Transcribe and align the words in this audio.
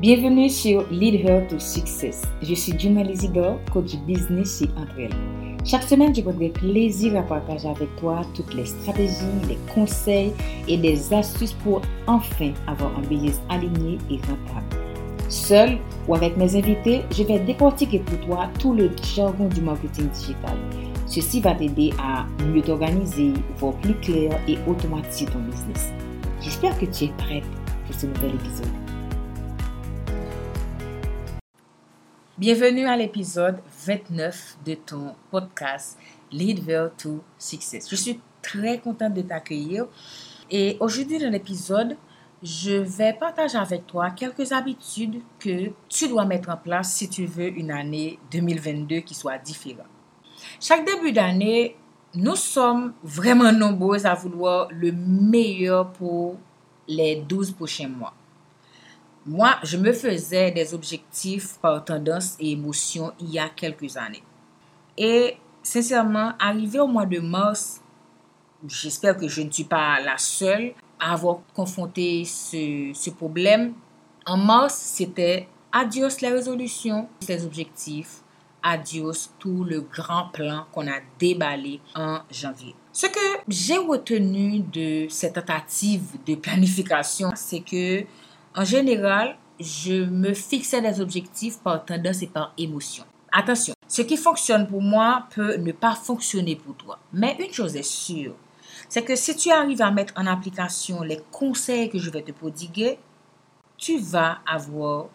Bienvenue 0.00 0.48
sur 0.48 0.86
Lead 0.90 1.26
Her 1.26 1.46
to 1.46 1.58
Success. 1.58 2.22
Je 2.40 2.54
suis 2.54 2.72
Juma 2.78 3.02
Lizidor, 3.02 3.58
coach 3.70 3.96
business 4.06 4.60
chez 4.60 4.70
Entre 4.78 5.14
Chaque 5.66 5.82
semaine, 5.82 6.14
je 6.14 6.22
prendrai 6.22 6.48
plaisir 6.48 7.18
à 7.18 7.22
partager 7.22 7.68
avec 7.68 7.94
toi 7.96 8.22
toutes 8.34 8.54
les 8.54 8.64
stratégies, 8.64 9.26
les 9.46 9.58
conseils 9.74 10.32
et 10.66 10.78
des 10.78 11.12
astuces 11.12 11.52
pour 11.52 11.82
enfin 12.06 12.52
avoir 12.66 12.98
un 12.98 13.02
business 13.02 13.42
aligné 13.50 13.98
et 14.10 14.16
rentable. 14.16 14.74
Seul 15.28 15.76
ou 16.08 16.14
avec 16.14 16.34
mes 16.38 16.56
invités, 16.56 17.02
je 17.14 17.22
vais 17.22 17.38
décortiquer 17.38 17.98
pour 17.98 18.20
toi 18.20 18.48
tout 18.58 18.72
le 18.72 18.90
jargon 19.14 19.48
du 19.48 19.60
marketing 19.60 20.08
digital. 20.08 20.56
Ceci 21.06 21.42
va 21.42 21.54
t'aider 21.54 21.92
à 22.02 22.24
mieux 22.46 22.62
t'organiser, 22.62 23.34
voir 23.58 23.74
plus 23.74 23.96
clair 23.96 24.40
et 24.48 24.56
automatiser 24.66 25.26
ton 25.26 25.40
business. 25.40 25.92
J'espère 26.40 26.78
que 26.78 26.86
tu 26.86 27.04
es 27.04 27.12
prête 27.18 27.44
pour 27.84 27.94
ce 27.94 28.06
nouvel 28.06 28.30
épisode. 28.36 28.89
Bienvenue 32.40 32.86
à 32.86 32.96
l'épisode 32.96 33.58
29 33.86 34.60
de 34.64 34.72
ton 34.72 35.14
podcast 35.30 35.98
Lead 36.32 36.64
Vers 36.64 36.90
to 36.96 37.22
Success. 37.36 37.86
Je 37.90 37.96
suis 37.96 38.18
très 38.40 38.78
contente 38.78 39.12
de 39.12 39.20
t'accueillir 39.20 39.84
et 40.50 40.78
aujourd'hui 40.80 41.18
dans 41.18 41.28
l'épisode, 41.28 41.98
je 42.42 42.72
vais 42.78 43.12
partager 43.12 43.58
avec 43.58 43.86
toi 43.86 44.12
quelques 44.12 44.52
habitudes 44.52 45.20
que 45.38 45.70
tu 45.86 46.08
dois 46.08 46.24
mettre 46.24 46.48
en 46.48 46.56
place 46.56 46.94
si 46.94 47.10
tu 47.10 47.26
veux 47.26 47.48
une 47.48 47.70
année 47.70 48.18
2022 48.30 49.00
qui 49.00 49.12
soit 49.14 49.36
différente. 49.36 49.84
Chaque 50.58 50.86
début 50.86 51.12
d'année, 51.12 51.76
nous 52.14 52.36
sommes 52.36 52.94
vraiment 53.04 53.52
nombreux 53.52 54.06
à 54.06 54.14
vouloir 54.14 54.68
le 54.70 54.92
meilleur 54.92 55.92
pour 55.92 56.38
les 56.88 57.16
12 57.16 57.50
prochains 57.50 57.88
mois. 57.88 58.14
Moi, 59.26 59.54
je 59.62 59.76
me 59.76 59.92
faisais 59.92 60.50
des 60.50 60.72
objectifs 60.72 61.58
par 61.60 61.84
tendance 61.84 62.36
et 62.40 62.52
émotion 62.52 63.12
il 63.20 63.30
y 63.30 63.38
a 63.38 63.50
quelques 63.50 63.96
années. 63.98 64.22
Et 64.96 65.36
sincèrement, 65.62 66.32
arrivé 66.38 66.80
au 66.80 66.86
mois 66.86 67.04
de 67.04 67.18
mars, 67.20 67.82
j'espère 68.66 69.16
que 69.18 69.28
je 69.28 69.42
ne 69.42 69.50
suis 69.50 69.64
pas 69.64 70.00
la 70.00 70.16
seule 70.16 70.72
à 70.98 71.12
avoir 71.12 71.40
confronté 71.54 72.24
ce, 72.24 73.10
problème. 73.10 73.74
En 74.24 74.38
mars, 74.38 74.74
c'était 74.74 75.48
adios 75.70 76.20
les 76.22 76.28
résolutions, 76.28 77.06
les 77.28 77.44
objectifs, 77.44 78.22
adios 78.62 79.30
tout 79.38 79.64
le 79.64 79.82
grand 79.82 80.28
plan 80.32 80.66
qu'on 80.72 80.86
a 80.86 81.00
déballé 81.18 81.80
en 81.94 82.20
janvier. 82.30 82.74
Ce 82.92 83.06
que 83.06 83.40
j'ai 83.48 83.76
retenu 83.76 84.60
de 84.60 85.06
cette 85.08 85.34
tentative 85.34 86.16
de 86.26 86.34
planification, 86.36 87.30
c'est 87.34 87.60
que 87.60 88.04
en 88.54 88.64
général, 88.64 89.36
je 89.60 90.04
me 90.04 90.34
fixais 90.34 90.80
des 90.80 91.00
objectifs 91.00 91.58
par 91.58 91.84
tendance 91.84 92.22
et 92.22 92.26
par 92.26 92.52
émotion. 92.58 93.04
Attention, 93.32 93.74
ce 93.86 94.02
qui 94.02 94.16
fonctionne 94.16 94.66
pour 94.66 94.82
moi 94.82 95.26
peut 95.34 95.56
ne 95.56 95.72
pas 95.72 95.94
fonctionner 95.94 96.56
pour 96.56 96.74
toi. 96.76 96.98
Mais 97.12 97.36
une 97.38 97.52
chose 97.52 97.76
est 97.76 97.82
sûre, 97.82 98.34
c'est 98.88 99.04
que 99.04 99.14
si 99.14 99.36
tu 99.36 99.50
arrives 99.50 99.82
à 99.82 99.90
mettre 99.90 100.14
en 100.16 100.26
application 100.26 101.02
les 101.02 101.20
conseils 101.30 101.90
que 101.90 101.98
je 101.98 102.10
vais 102.10 102.22
te 102.22 102.32
prodiguer, 102.32 102.98
tu 103.76 103.98
vas 103.98 104.38
avoir 104.46 105.06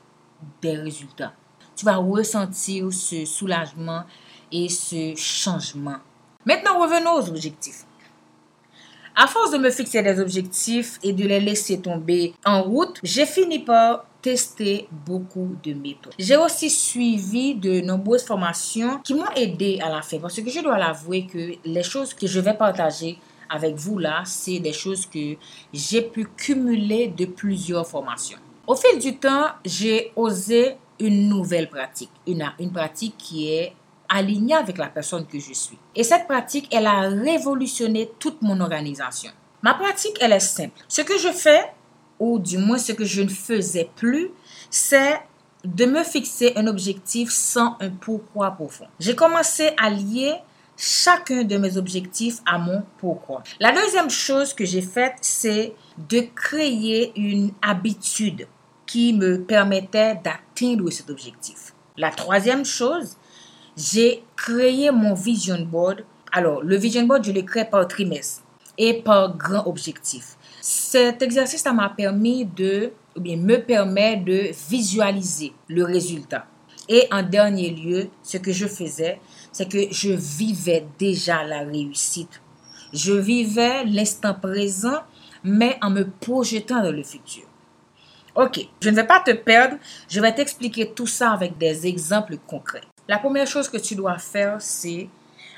des 0.61 0.77
résultats. 0.77 1.33
Tu 1.75 1.85
vas 1.85 1.97
ressentir 1.97 2.91
ce 2.93 3.25
soulagement 3.25 4.03
et 4.51 4.69
ce 4.69 5.13
changement. 5.15 5.97
Maintenant, 6.45 6.79
revenons 6.79 7.15
aux 7.15 7.29
objectifs. 7.29 7.85
À 9.17 9.27
force 9.27 9.51
de 9.51 9.57
me 9.57 9.69
fixer 9.69 10.03
des 10.03 10.19
objectifs 10.19 10.99
et 11.01 11.13
de 11.13 11.25
les 11.25 11.39
laisser 11.39 11.79
tomber 11.79 12.33
en 12.45 12.61
route, 12.63 12.99
j'ai 13.01 13.25
fini 13.25 13.59
par 13.59 14.05
tester 14.21 14.89
beaucoup 15.05 15.55
de 15.63 15.73
méthodes. 15.73 16.13
J'ai 16.19 16.35
aussi 16.35 16.69
suivi 16.69 17.55
de 17.55 17.79
nombreuses 17.79 18.25
formations 18.25 18.99
qui 19.05 19.13
m'ont 19.13 19.31
aidé 19.37 19.79
à 19.81 19.89
la 19.89 20.01
fin 20.01 20.19
parce 20.19 20.35
que 20.35 20.49
je 20.49 20.59
dois 20.59 20.77
l'avouer 20.77 21.27
que 21.27 21.53
les 21.63 21.83
choses 21.83 22.13
que 22.13 22.27
je 22.27 22.41
vais 22.41 22.55
partager 22.55 23.17
avec 23.49 23.75
vous 23.75 23.99
là, 23.99 24.23
c'est 24.25 24.59
des 24.59 24.73
choses 24.73 25.05
que 25.05 25.37
j'ai 25.71 26.01
pu 26.01 26.27
cumuler 26.35 27.07
de 27.07 27.23
plusieurs 27.23 27.87
formations. 27.87 28.39
Au 28.67 28.75
fil 28.75 28.99
du 28.99 29.15
temps, 29.15 29.45
j'ai 29.63 30.11
osé 30.17 30.75
une 30.99 31.29
nouvelle 31.29 31.69
pratique, 31.69 32.09
une, 32.27 32.51
une 32.59 32.71
pratique 32.71 33.15
qui 33.17 33.49
est 33.49 33.73
alignée 34.09 34.55
avec 34.55 34.77
la 34.77 34.87
personne 34.87 35.25
que 35.25 35.39
je 35.39 35.53
suis. 35.53 35.77
Et 35.95 36.03
cette 36.03 36.27
pratique, 36.27 36.73
elle 36.73 36.87
a 36.87 37.01
révolutionné 37.01 38.11
toute 38.19 38.41
mon 38.41 38.59
organisation. 38.59 39.31
Ma 39.61 39.73
pratique, 39.73 40.17
elle 40.21 40.33
est 40.33 40.39
simple. 40.39 40.79
Ce 40.87 41.01
que 41.01 41.17
je 41.17 41.29
fais, 41.29 41.71
ou 42.19 42.39
du 42.39 42.57
moins 42.57 42.77
ce 42.77 42.91
que 42.91 43.05
je 43.05 43.21
ne 43.21 43.29
faisais 43.29 43.89
plus, 43.95 44.29
c'est 44.69 45.19
de 45.63 45.85
me 45.85 46.03
fixer 46.03 46.53
un 46.55 46.67
objectif 46.67 47.31
sans 47.31 47.75
un 47.79 47.89
pourquoi 47.89 48.51
profond. 48.51 48.85
J'ai 48.99 49.15
commencé 49.15 49.71
à 49.81 49.89
lier 49.89 50.35
chacun 50.77 51.43
de 51.43 51.57
mes 51.57 51.77
objectifs 51.77 52.39
à 52.45 52.57
mon 52.57 52.83
pourquoi. 52.97 53.43
La 53.59 53.71
deuxième 53.71 54.09
chose 54.09 54.53
que 54.53 54.65
j'ai 54.65 54.81
faite, 54.81 55.15
c'est 55.21 55.73
de 55.97 56.21
créer 56.35 57.13
une 57.15 57.51
habitude 57.61 58.47
qui 58.85 59.13
me 59.13 59.41
permettait 59.41 60.15
d'atteindre 60.23 60.89
cet 60.91 61.09
objectif. 61.09 61.73
La 61.97 62.11
troisième 62.11 62.65
chose, 62.65 63.17
j'ai 63.77 64.23
créé 64.35 64.91
mon 64.91 65.13
vision 65.13 65.59
board. 65.59 66.03
Alors, 66.31 66.61
le 66.63 66.75
vision 66.77 67.05
board, 67.05 67.23
je 67.23 67.31
l'ai 67.31 67.45
créé 67.45 67.65
par 67.65 67.87
trimestre 67.87 68.43
et 68.77 69.01
par 69.01 69.37
grand 69.37 69.65
objectif. 69.67 70.35
Cet 70.61 71.21
exercice, 71.21 71.61
ça 71.61 71.73
m'a 71.73 71.89
permis 71.89 72.45
de, 72.45 72.91
ou 73.15 73.21
bien 73.21 73.37
me 73.37 73.57
permet 73.57 74.17
de 74.17 74.51
visualiser 74.69 75.53
le 75.67 75.83
résultat. 75.83 76.45
Et 76.87 77.07
en 77.11 77.23
dernier 77.23 77.71
lieu, 77.71 78.09
ce 78.21 78.37
que 78.37 78.51
je 78.51 78.67
faisais, 78.67 79.19
c'est 79.51 79.69
que 79.69 79.91
je 79.91 80.11
vivais 80.11 80.85
déjà 80.99 81.43
la 81.43 81.59
réussite. 81.59 82.41
Je 82.93 83.13
vivais 83.13 83.83
l'instant 83.85 84.35
présent, 84.35 84.99
mais 85.43 85.77
en 85.81 85.89
me 85.89 86.03
projetant 86.03 86.83
dans 86.83 86.91
le 86.91 87.03
futur. 87.03 87.43
Ok, 88.35 88.59
je 88.81 88.89
ne 88.89 88.95
vais 88.95 89.07
pas 89.07 89.21
te 89.21 89.31
perdre, 89.31 89.77
je 90.09 90.19
vais 90.19 90.33
t'expliquer 90.33 90.91
tout 90.91 91.07
ça 91.07 91.31
avec 91.31 91.57
des 91.57 91.87
exemples 91.87 92.37
concrets. 92.45 92.81
La 93.07 93.19
première 93.19 93.47
chose 93.47 93.69
que 93.69 93.77
tu 93.77 93.95
dois 93.95 94.17
faire, 94.17 94.57
c'est 94.59 95.09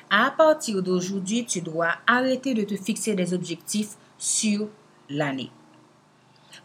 à 0.09 0.31
partir 0.31 0.81
d'aujourd'hui, 0.81 1.46
tu 1.46 1.62
dois 1.62 1.91
arrêter 2.06 2.53
de 2.53 2.63
te 2.63 2.75
fixer 2.75 3.13
des 3.16 3.34
objectifs 3.34 3.96
sur 4.18 4.68
l'année. 5.09 5.52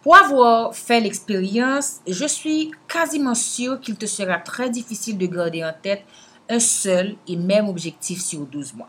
Pour 0.03 0.17
avoir 0.17 0.75
fait 0.75 1.01
l'expérience, 1.01 2.01
je 2.07 2.27
suis 2.27 2.73
quasiment 2.89 3.35
sûr 3.35 3.81
qu'il 3.81 3.97
te 3.97 4.07
sera 4.07 4.39
très 4.39 4.71
difficile 4.71 5.19
de 5.19 5.27
garder 5.27 5.65
en 5.65 5.73
tête 5.73 6.05
un 6.49 6.59
seul 6.59 7.15
et 7.29 7.37
même 7.37 7.69
objectif 7.69 8.21
sur 8.21 8.41
12 8.41 8.75
mois. 8.75 8.89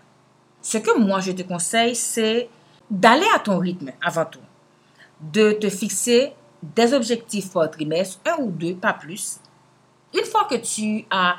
Ce 0.61 0.79
que 0.79 0.97
moi 0.97 1.19
je 1.19 1.31
te 1.31 1.43
conseille, 1.43 1.95
c'est 1.95 2.49
d'aller 2.89 3.27
à 3.35 3.39
ton 3.39 3.59
rythme 3.59 3.91
avant 4.01 4.25
tout, 4.25 4.39
de 5.21 5.51
te 5.51 5.69
fixer 5.69 6.33
des 6.63 6.93
objectifs 6.93 7.51
par 7.51 7.69
trimestre, 7.69 8.19
un 8.25 8.41
ou 8.41 8.49
deux, 8.49 8.73
pas 8.73 8.93
plus. 8.93 9.39
Une 10.13 10.25
fois 10.25 10.45
que 10.49 10.55
tu 10.55 11.05
as 11.11 11.35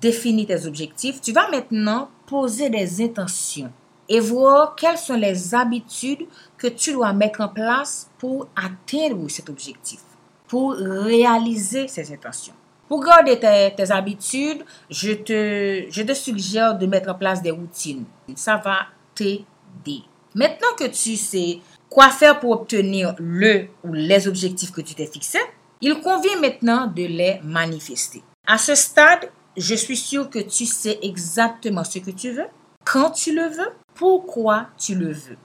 défini 0.00 0.46
tes 0.46 0.66
objectifs, 0.66 1.20
tu 1.20 1.32
vas 1.32 1.50
maintenant 1.50 2.10
poser 2.26 2.70
des 2.70 3.02
intentions 3.02 3.72
et 4.08 4.20
voir 4.20 4.74
quelles 4.74 4.98
sont 4.98 5.16
les 5.16 5.54
habitudes 5.54 6.26
que 6.56 6.66
tu 6.66 6.92
dois 6.92 7.12
mettre 7.12 7.40
en 7.40 7.48
place 7.48 8.10
pour 8.18 8.48
atteindre 8.56 9.28
cet 9.28 9.50
objectif, 9.50 10.00
pour 10.46 10.72
réaliser 10.72 11.88
ces 11.88 12.12
intentions. 12.12 12.54
Pour 12.88 13.04
garder 13.04 13.38
tes, 13.38 13.92
habitudes, 13.92 14.64
je 14.88 15.12
te, 15.12 15.90
je 15.90 16.02
te 16.02 16.14
suggère 16.14 16.78
de 16.78 16.86
mettre 16.86 17.10
en 17.10 17.14
place 17.14 17.42
des 17.42 17.50
routines. 17.50 18.06
Ça 18.34 18.56
va 18.56 18.86
t'aider. 19.14 20.04
Maintenant 20.34 20.68
que 20.78 20.86
tu 20.86 21.16
sais 21.16 21.58
quoi 21.90 22.08
faire 22.08 22.40
pour 22.40 22.52
obtenir 22.52 23.14
le 23.18 23.66
ou 23.84 23.92
les 23.92 24.26
objectifs 24.26 24.72
que 24.72 24.80
tu 24.80 24.94
t'es 24.94 25.06
fixés, 25.06 25.38
il 25.82 26.00
convient 26.00 26.40
maintenant 26.40 26.86
de 26.86 27.02
les 27.02 27.40
manifester. 27.44 28.22
À 28.46 28.56
ce 28.56 28.74
stade, 28.74 29.30
je 29.58 29.74
suis 29.74 29.96
sûre 29.96 30.30
que 30.30 30.38
tu 30.38 30.66
sais 30.66 30.98
exactement 31.02 31.84
ce 31.84 31.98
que 31.98 32.10
tu 32.10 32.30
veux, 32.30 32.46
quand 32.84 33.10
tu 33.10 33.34
le 33.34 33.48
veux, 33.48 33.72
pourquoi 33.94 34.68
tu 34.78 34.94
le 34.94 35.12
veux. 35.12 35.36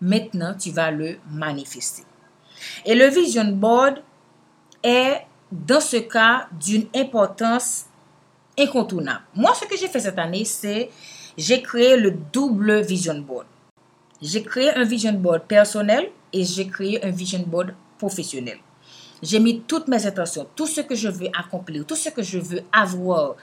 Maintenant, 0.00 0.54
tu 0.54 0.70
vas 0.70 0.90
le 0.90 1.18
manifester. 1.30 2.04
Et 2.84 2.94
le 2.94 3.08
vision 3.08 3.44
board 3.44 4.02
est, 4.82 5.22
dans 5.50 5.80
ce 5.80 5.96
cas, 5.96 6.48
d'une 6.52 6.86
importance 6.94 7.86
incontournable. 8.58 9.22
Moi, 9.34 9.52
ce 9.54 9.66
que 9.66 9.76
j'ai 9.76 9.88
fait 9.88 10.00
cette 10.00 10.18
année, 10.18 10.44
c'est 10.44 10.90
j'ai 11.36 11.62
créé 11.62 11.96
le 11.96 12.12
double 12.32 12.80
vision 12.80 13.18
board. 13.18 13.46
J'ai 14.20 14.42
créé 14.42 14.70
un 14.70 14.84
vision 14.84 15.12
board 15.12 15.42
personnel 15.42 16.10
et 16.32 16.44
j'ai 16.44 16.66
créé 16.66 17.04
un 17.04 17.10
vision 17.10 17.40
board 17.46 17.74
professionnel. 17.98 18.58
J'ai 19.22 19.40
mis 19.40 19.60
toutes 19.62 19.88
mes 19.88 20.06
intentions, 20.06 20.46
tout 20.54 20.66
ce 20.66 20.80
que 20.82 20.94
je 20.94 21.08
veux 21.08 21.28
accomplir, 21.38 21.84
tout 21.84 21.96
ce 21.96 22.08
que 22.10 22.22
je 22.22 22.38
veux 22.38 22.60
avoir 22.72 23.34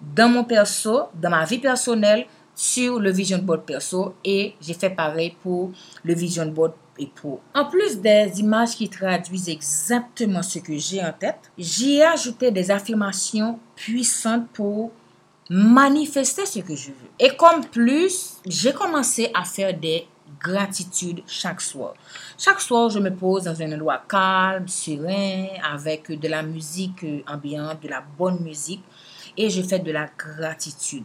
dans 0.00 0.28
mon 0.28 0.44
perso, 0.44 1.04
dans 1.14 1.30
ma 1.30 1.44
vie 1.44 1.58
personnelle, 1.58 2.26
sur 2.54 3.00
le 3.00 3.10
vision 3.10 3.38
board 3.38 3.62
perso 3.62 4.14
et 4.24 4.54
j'ai 4.60 4.74
fait 4.74 4.90
pareil 4.90 5.34
pour 5.42 5.72
le 6.04 6.14
vision 6.14 6.46
board 6.46 6.72
et. 6.98 7.10
En 7.54 7.64
plus 7.64 8.00
des 8.00 8.30
images 8.38 8.76
qui 8.76 8.88
traduisent 8.88 9.48
exactement 9.48 10.42
ce 10.42 10.60
que 10.60 10.76
j'ai 10.76 11.02
en 11.02 11.12
tête, 11.12 11.50
j'y 11.58 11.96
ai 11.96 12.04
ajouté 12.04 12.50
des 12.50 12.70
affirmations 12.70 13.58
puissantes 13.74 14.48
pour 14.52 14.92
manifester 15.50 16.46
ce 16.46 16.60
que 16.60 16.74
je 16.74 16.88
veux. 16.88 17.10
Et 17.18 17.36
comme 17.36 17.64
plus, 17.64 18.34
j'ai 18.46 18.72
commencé 18.72 19.30
à 19.34 19.44
faire 19.44 19.76
des 19.78 20.06
gratitudes 20.40 21.22
chaque 21.26 21.60
soir. 21.60 21.94
Chaque 22.38 22.60
soir, 22.60 22.90
je 22.90 22.98
me 22.98 23.10
pose 23.14 23.44
dans 23.44 23.60
un 23.60 23.72
endroit 23.72 24.02
calme, 24.08 24.68
serein, 24.68 25.46
avec 25.62 26.10
de 26.18 26.28
la 26.28 26.42
musique 26.42 27.04
ambiante, 27.26 27.82
de 27.82 27.88
la 27.88 28.00
bonne 28.00 28.40
musique, 28.40 28.82
et 29.36 29.50
je 29.50 29.62
fais 29.62 29.78
de 29.78 29.92
la 29.92 30.08
gratitude. 30.16 31.04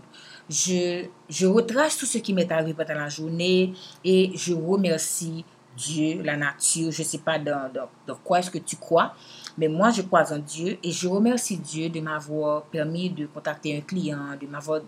Je, 0.49 1.05
je 1.29 1.45
retrace 1.45 1.97
tout 1.97 2.05
ce 2.05 2.17
qui 2.17 2.33
m'est 2.33 2.51
arrivé 2.51 2.73
pendant 2.73 2.95
la 2.95 3.09
journée 3.09 3.73
et 4.03 4.31
je 4.35 4.53
remercie 4.53 5.45
Dieu, 5.79 6.21
la 6.23 6.35
nature, 6.35 6.91
je 6.91 7.01
ne 7.01 7.07
sais 7.07 7.19
pas 7.19 7.39
dans, 7.39 7.71
dans, 8.05 8.15
quoi 8.15 8.39
est-ce 8.39 8.51
que 8.51 8.57
tu 8.57 8.75
crois, 8.75 9.13
mais 9.57 9.67
moi 9.67 9.91
je 9.91 10.01
crois 10.01 10.31
en 10.33 10.39
Dieu 10.39 10.77
et 10.83 10.91
je 10.91 11.07
remercie 11.07 11.57
Dieu 11.57 11.89
de 11.89 12.01
m'avoir 12.01 12.63
permis 12.63 13.09
de 13.09 13.27
contacter 13.27 13.77
un 13.77 13.81
client, 13.81 14.35
de 14.39 14.47
m'avoir 14.47 14.81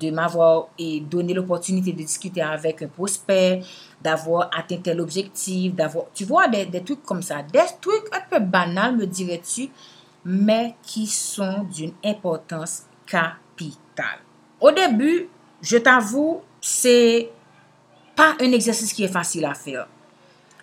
de 0.00 0.10
m'avoir 0.10 0.68
donné 1.10 1.34
l'opportunité 1.34 1.92
de 1.92 1.98
discuter 1.98 2.42
avec 2.42 2.82
un 2.82 2.88
prospect, 2.88 3.62
d'avoir 4.02 4.50
atteint 4.56 4.78
tel 4.78 5.00
objectif, 5.00 5.74
d'avoir, 5.74 6.06
tu 6.14 6.24
vois, 6.24 6.48
des, 6.48 6.66
des, 6.66 6.82
trucs 6.82 7.02
comme 7.02 7.22
ça, 7.22 7.42
des 7.42 7.60
trucs 7.80 8.04
un 8.12 8.20
peu 8.30 8.38
banals, 8.38 8.96
me 8.96 9.06
dirais-tu, 9.06 9.70
mais 10.24 10.74
qui 10.82 11.06
sont 11.06 11.66
d'une 11.72 11.92
importance 12.04 12.82
capitale. 13.06 14.20
Au 14.60 14.70
début, 14.70 15.28
je 15.62 15.78
t'avoue, 15.78 16.42
c'est 16.60 17.30
pas 18.14 18.34
un 18.40 18.52
exercice 18.52 18.92
qui 18.92 19.04
est 19.04 19.08
facile 19.08 19.44
à 19.44 19.54
faire, 19.54 19.88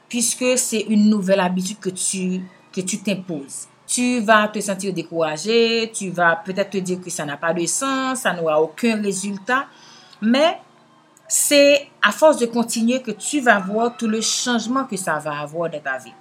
puisque 0.08 0.58
c'est 0.58 0.82
une 0.82 1.10
nouvelle 1.10 1.40
habitude 1.40 1.80
que 1.80 1.90
tu 1.90 2.42
que 2.72 2.82
tu 2.82 3.00
t'imposes. 3.00 3.68
Tu 3.88 4.20
vas 4.20 4.48
te 4.48 4.60
sentir 4.60 4.94
découragé, 4.94 5.92
tu 5.94 6.10
vas 6.10 6.36
peut-être 6.36 6.72
te 6.72 6.78
dire 6.78 7.00
que 7.00 7.10
ça 7.10 7.26
n'a 7.26 7.38
pas 7.38 7.54
de 7.54 7.66
sens, 7.66 8.22
ça 8.22 8.34
n'aura 8.34 8.60
aucun 8.60 9.02
résultat, 9.02 9.68
mais 10.22 10.58
c'est 11.28 11.88
à 12.02 12.12
force 12.12 12.38
de 12.38 12.46
continuer 12.48 13.02
que 13.02 13.12
tu 13.12 13.42
vas 13.42 13.60
voir 13.60 13.96
tout 13.96 14.08
le 14.08 14.22
changement 14.22 14.86
que 14.86 14.98
ça 14.98 15.20
va 15.20 15.40
avoir 15.40 15.70
dans 15.70 15.80
ta 15.80 15.98
vie. 15.98 16.14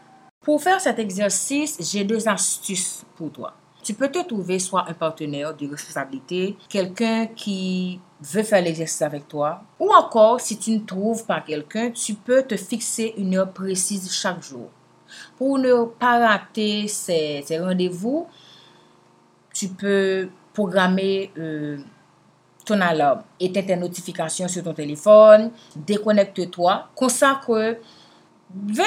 Pour 0.43 0.62
faire 0.62 0.81
cet 0.81 0.99
exercice, 0.99 1.78
j'ai 1.81 2.05
deux 2.05 2.28
astuces 2.28 3.02
pour 3.16 3.32
toi. 3.32 3.55
Tu 3.82 3.94
peux 3.94 4.08
te 4.08 4.22
trouver 4.26 4.58
soit 4.58 4.84
un 4.88 4.94
partenaire 4.94 5.55
de 5.55 5.69
responsabilité, 5.69 6.56
quelqu'un 6.69 7.26
qui 7.26 8.00
veut 8.20 8.43
faire 8.43 8.62
l'exercice 8.62 9.02
avec 9.02 9.28
toi, 9.28 9.62
ou 9.78 9.90
encore, 9.93 10.40
si 10.40 10.58
tu 10.58 10.70
ne 10.70 10.81
trouves 10.81 11.25
pas 11.26 11.40
quelqu'un, 11.40 11.90
tu 11.90 12.14
peux 12.14 12.43
te 12.43 12.56
fixer 12.56 13.14
une 13.19 13.37
heure 13.37 13.52
précise 13.52 14.10
chaque 14.10 14.43
jour. 14.43 14.70
Pour 15.37 15.58
ne 15.58 15.84
pas 15.84 16.19
rater 16.19 16.88
ces, 16.88 17.44
rendez-vous, 17.58 18.26
tu 19.52 19.69
peux 19.69 20.28
programmer 20.52 21.31
euh, 21.38 21.78
ton 22.64 22.81
alarme, 22.81 23.22
éteindre 23.38 23.66
tes 23.66 23.76
notifications 23.76 24.49
sur 24.49 24.62
ton 24.62 24.75
téléphone, 24.75 25.50
déconnecte-toi, 25.76 26.88
consacre 26.94 27.78
20-30 28.66 28.84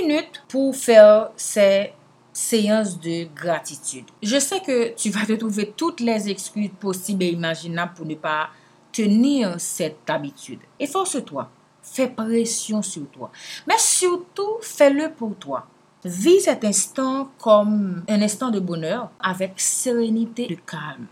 minutes 0.00 0.42
pour 0.48 0.74
faire 0.74 1.30
ces 1.36 1.92
séance 2.32 2.98
de 2.98 3.26
gratitude. 3.34 4.06
Je 4.22 4.38
sais 4.38 4.60
que 4.60 4.94
tu 4.94 5.10
vas 5.10 5.26
te 5.26 5.34
trouver 5.34 5.72
toutes 5.76 6.00
les 6.00 6.30
excuses 6.30 6.70
possibles 6.80 7.24
et 7.24 7.30
imaginables 7.30 7.92
pour 7.94 8.06
ne 8.06 8.14
pas 8.14 8.48
tenir 8.90 9.56
cette 9.58 10.08
habitude. 10.08 10.60
Efforce-toi. 10.80 11.50
Fais 11.82 12.08
pression 12.08 12.80
sur 12.82 13.08
toi. 13.10 13.30
Mais 13.66 13.78
surtout, 13.78 14.58
fais-le 14.60 15.12
pour 15.12 15.36
toi. 15.36 15.66
Vis 16.04 16.40
cet 16.40 16.64
instant 16.64 17.30
comme 17.38 18.02
un 18.08 18.22
instant 18.22 18.50
de 18.50 18.60
bonheur 18.60 19.10
avec 19.20 19.60
sérénité 19.60 20.50
et 20.50 20.56
calme. 20.56 21.06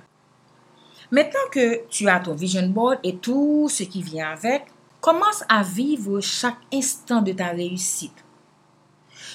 Maintenant 1.11 1.41
que 1.51 1.87
tu 1.89 2.09
as 2.09 2.21
ton 2.21 2.35
vision 2.35 2.69
board 2.69 2.99
et 3.03 3.17
tout 3.17 3.69
ce 3.69 3.83
qui 3.83 4.03
vient 4.03 4.31
avec, 4.31 4.67
commence 5.01 5.45
à 5.49 5.63
vivre 5.63 6.21
chaque 6.21 6.59
instant 6.73 7.23
de 7.23 7.33
ta 7.33 7.49
réussite. 7.49 8.25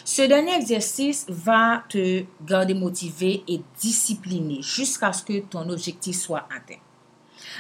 Ce 0.03 0.21
dernier 0.21 0.55
exercice 0.55 1.25
va 1.27 1.83
te 1.89 2.23
garder 2.45 2.73
motivé 2.73 3.43
et 3.47 3.61
discipliné 3.79 4.61
jusqu'à 4.61 5.11
ce 5.11 5.23
que 5.23 5.39
ton 5.39 5.69
objectif 5.69 6.15
soit 6.15 6.47
atteint. 6.55 6.79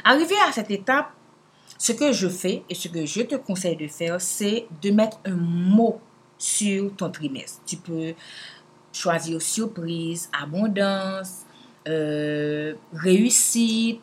Arrivé 0.03 0.35
à 0.47 0.51
cette 0.51 0.71
étape, 0.71 1.11
ce 1.77 1.91
que 1.91 2.11
je 2.11 2.27
fais 2.27 2.63
et 2.69 2.75
ce 2.75 2.87
que 2.87 3.05
je 3.05 3.21
te 3.21 3.35
conseille 3.35 3.75
de 3.75 3.87
faire, 3.87 4.19
c'est 4.21 4.67
de 4.81 4.91
mettre 4.91 5.19
un 5.25 5.35
mot 5.35 5.99
sur 6.37 6.95
ton 6.95 7.09
trimestre. 7.09 7.61
Tu 7.65 7.77
peux 7.77 8.13
choisir 8.91 9.41
surprise, 9.41 10.29
abondance, 10.39 11.45
euh, 11.87 12.73
réussite, 12.93 14.01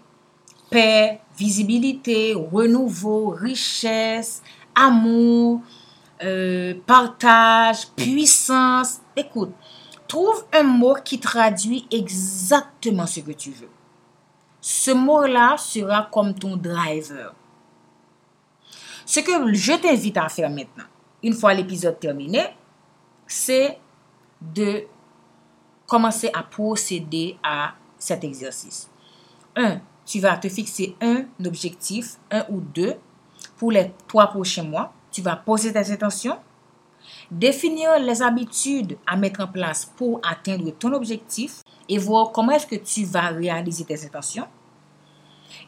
paix, 0.70 1.20
visibilité, 1.36 2.34
renouveau, 2.34 3.30
richesse, 3.30 4.42
amour, 4.74 5.60
euh, 6.22 6.74
partage, 6.86 7.88
puissance. 7.96 9.00
Écoute, 9.16 9.52
trouve 10.06 10.44
un 10.52 10.62
mot 10.62 10.96
qui 11.04 11.18
traduit 11.18 11.86
exactement 11.90 13.06
ce 13.06 13.20
que 13.20 13.32
tu 13.32 13.50
veux. 13.50 13.70
Ce 14.60 14.92
mot-là 14.92 15.56
sera 15.58 16.08
comme 16.12 16.34
ton 16.34 16.56
driver. 16.56 17.34
Ce 19.12 19.20
que 19.20 19.52
je 19.52 19.74
t'invite 19.74 20.16
à 20.16 20.26
faire 20.30 20.48
maintenant, 20.48 20.86
une 21.22 21.34
fois 21.34 21.52
l'épisode 21.52 22.00
terminé, 22.00 22.46
c'est 23.26 23.78
de 24.40 24.84
commencer 25.86 26.30
à 26.32 26.42
procéder 26.42 27.36
à 27.42 27.74
cet 27.98 28.24
exercice. 28.24 28.88
Un, 29.54 29.82
tu 30.06 30.18
vas 30.18 30.38
te 30.38 30.48
fixer 30.48 30.96
un 31.02 31.26
objectif, 31.44 32.16
un 32.30 32.46
ou 32.48 32.60
deux, 32.60 32.94
pour 33.58 33.70
les 33.70 33.92
trois 34.08 34.28
prochains 34.28 34.62
mois 34.62 34.94
tu 35.10 35.20
vas 35.20 35.36
poser 35.36 35.74
tes 35.74 35.92
intentions, 35.92 36.38
définir 37.30 37.98
les 37.98 38.22
habitudes 38.22 38.96
à 39.06 39.18
mettre 39.18 39.42
en 39.42 39.46
place 39.46 39.84
pour 39.84 40.22
atteindre 40.26 40.70
ton 40.70 40.94
objectif 40.94 41.60
et 41.86 41.98
voir 41.98 42.32
comment 42.32 42.52
est-ce 42.52 42.66
que 42.66 42.76
tu 42.76 43.04
vas 43.04 43.28
réaliser 43.28 43.84
tes 43.84 44.06
intentions. 44.06 44.46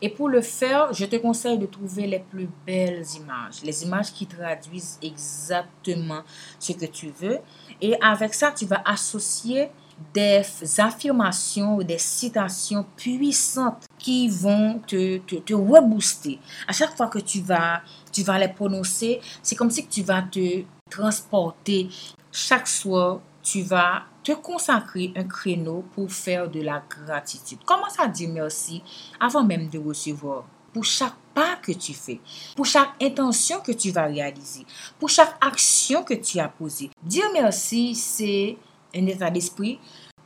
Et 0.04 0.10
pour 0.10 0.28
le 0.28 0.42
faire, 0.42 0.92
je 0.92 1.06
te 1.06 1.16
conseille 1.16 1.56
de 1.56 1.64
trouver 1.64 2.06
les 2.06 2.18
plus 2.18 2.46
belles 2.66 3.06
images, 3.16 3.62
les 3.64 3.84
images 3.84 4.12
qui 4.12 4.26
traduisent 4.26 4.98
exactement 5.00 6.20
ce 6.58 6.72
que 6.72 6.84
tu 6.84 7.08
veux. 7.08 7.38
Et 7.80 7.96
avec 8.02 8.34
ça, 8.34 8.52
tu 8.52 8.66
vas 8.66 8.82
associer 8.84 9.70
des 10.12 10.42
affirmations 10.76 11.76
ou 11.76 11.82
des 11.82 11.96
citations 11.96 12.84
puissantes 12.94 13.86
qui 13.98 14.28
vont 14.28 14.78
te, 14.86 15.16
te, 15.20 15.36
te 15.36 15.54
rebooster. 15.54 16.38
À 16.68 16.74
chaque 16.74 16.94
fois 16.94 17.06
que 17.06 17.20
tu 17.20 17.40
vas, 17.40 17.80
tu 18.12 18.22
vas 18.24 18.38
les 18.38 18.48
prononcer, 18.48 19.22
c'est 19.42 19.56
comme 19.56 19.70
si 19.70 19.86
tu 19.86 20.02
vas 20.02 20.20
te 20.20 20.64
transporter. 20.90 21.88
Chaque 22.30 22.68
soir, 22.68 23.20
tu 23.44 23.62
vas 23.62 24.04
te 24.24 24.32
consacrer 24.32 25.12
un 25.14 25.24
créneau 25.24 25.84
pour 25.94 26.10
faire 26.10 26.50
de 26.50 26.62
la 26.62 26.82
gratitude. 26.88 27.62
Commence 27.64 28.00
à 28.00 28.08
dire 28.08 28.30
merci 28.32 28.82
avant 29.20 29.44
même 29.44 29.68
de 29.68 29.78
recevoir? 29.78 30.44
Pour 30.72 30.84
chaque 30.84 31.14
pas 31.34 31.56
que 31.62 31.72
tu 31.72 31.92
fais, 31.92 32.20
pour 32.56 32.64
chaque 32.64 33.00
intention 33.00 33.60
que 33.60 33.72
tu 33.72 33.90
vas 33.90 34.06
réaliser, 34.06 34.66
pour 34.98 35.08
chaque 35.08 35.36
action 35.40 36.02
que 36.02 36.14
tu 36.14 36.40
as 36.40 36.48
posée. 36.48 36.90
Dire 37.02 37.26
merci, 37.32 37.94
c'est 37.94 38.56
un 38.94 39.06
état 39.06 39.30
d'esprit, 39.30 39.78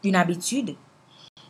une 0.05 0.15
habitude. 0.15 0.77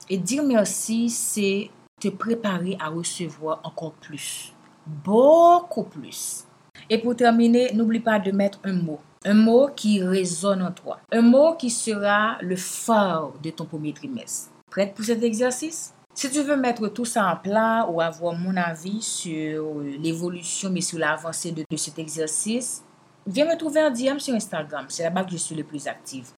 Et 0.08 0.16
dire 0.16 0.42
merci, 0.42 1.10
c'est 1.10 1.70
te 2.00 2.08
préparer 2.08 2.76
à 2.80 2.88
recevoir 2.88 3.60
encore 3.62 3.92
plus. 3.92 4.52
Beaucoup 4.86 5.84
plus. 5.84 6.44
Et 6.88 6.98
pour 6.98 7.14
terminer, 7.14 7.72
n'oublie 7.74 8.00
pas 8.00 8.18
de 8.18 8.32
mettre 8.32 8.58
un 8.64 8.72
mot. 8.72 9.00
Un 9.24 9.34
mot 9.34 9.68
qui 9.74 10.00
résonne 10.02 10.62
en 10.62 10.70
toi. 10.70 11.00
Un 11.10 11.22
mot 11.22 11.54
qui 11.54 11.70
sera 11.70 12.38
le 12.40 12.54
phare 12.54 13.32
de 13.42 13.50
ton 13.50 13.64
premier 13.64 13.92
trimestre. 13.92 14.50
Prête 14.70 14.94
pour 14.94 15.04
cet 15.04 15.24
exercice? 15.24 15.92
Si 16.14 16.30
tu 16.30 16.42
veux 16.42 16.56
mettre 16.56 16.88
tout 16.88 17.04
ça 17.04 17.26
en 17.26 17.36
plat 17.36 17.86
ou 17.90 18.00
avoir 18.00 18.34
mon 18.34 18.56
avis 18.56 19.02
sur 19.02 19.80
l'évolution 19.80 20.70
mais 20.70 20.80
sur 20.80 20.98
l'avancée 20.98 21.52
de, 21.52 21.64
cet 21.76 21.98
exercice, 21.98 22.84
viens 23.26 23.44
me 23.44 23.56
trouver 23.56 23.80
un 23.80 23.90
DM 23.90 24.18
sur 24.18 24.34
Instagram. 24.34 24.86
C'est 24.88 25.04
là-bas 25.04 25.24
que 25.24 25.32
je 25.32 25.36
suis 25.36 25.54
le 25.56 25.64
plus 25.64 25.86
active. 25.88 26.30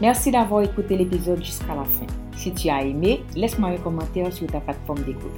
Merci 0.00 0.30
d'avoir 0.30 0.62
écouté 0.62 0.96
l'épisode 0.96 1.42
jusqu'à 1.42 1.74
la 1.74 1.84
fin. 1.84 2.06
Si 2.36 2.52
tu 2.52 2.68
as 2.68 2.82
aimé, 2.82 3.24
laisse-moi 3.36 3.70
un 3.70 3.78
commentaire 3.78 4.32
sur 4.32 4.46
ta 4.46 4.60
plateforme 4.60 5.02
d'écoute. 5.04 5.32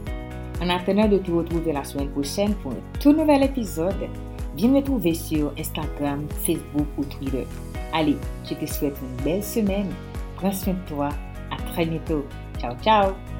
En 0.61 0.69
attendant 0.71 1.09
de 1.09 1.19
te 1.19 1.31
retrouver 1.31 1.73
la 1.73 1.85
semaine 1.85 2.09
prochaine 2.09 2.55
pour 2.57 2.73
un 2.73 3.01
tout 3.01 3.13
nouvel 3.13 3.43
épisode, 3.43 4.09
viens 4.57 4.71
me 4.71 4.81
trouver 4.81 5.15
sur 5.15 5.53
Instagram, 5.59 6.27
Facebook 6.45 6.87
ou 6.97 7.05
Twitter. 7.05 7.47
Allez, 7.93 8.17
je 8.49 8.55
te 8.55 8.67
souhaite 8.67 8.97
une 9.03 9.25
belle 9.25 9.45
semaine. 9.45 9.89
Prends 10.37 10.53
soin 10.53 10.75
de 10.75 10.89
toi. 10.89 11.09
À 11.51 11.57
très 11.73 11.87
bientôt. 11.87 12.25
Ciao, 12.59 12.75
ciao. 12.83 13.36